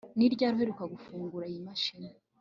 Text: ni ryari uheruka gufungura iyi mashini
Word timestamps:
ni 0.17 0.27
ryari 0.33 0.53
uheruka 0.55 0.83
gufungura 0.93 1.45
iyi 1.51 1.61
mashini 1.67 2.09